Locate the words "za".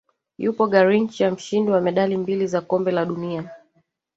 2.47-2.61